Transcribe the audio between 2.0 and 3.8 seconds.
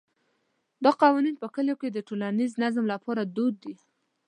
ټولنیز نظم لپاره دود دي.